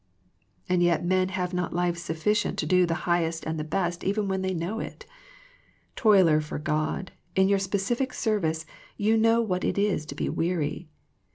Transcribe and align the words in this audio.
And 0.67 0.81
yet 0.81 1.05
men 1.05 1.29
have 1.29 1.53
not 1.53 1.75
life 1.75 1.95
sufficient 1.95 2.57
to 2.57 2.65
do 2.65 2.87
the 2.87 3.05
highest 3.05 3.45
and 3.45 3.59
the 3.59 3.63
best 3.63 4.03
even 4.03 4.27
when 4.27 4.41
they 4.41 4.51
know 4.51 4.79
it. 4.79 5.05
Toiler 5.95 6.41
for 6.41 6.57
God, 6.57 7.11
in 7.35 7.47
your 7.47 7.59
specific 7.59 8.11
service 8.11 8.65
you 8.97 9.15
know 9.15 9.41
what 9.43 9.63
it 9.63 9.77
is 9.77 10.07
to 10.07 10.15
be 10.15 10.27
weary. 10.27 10.89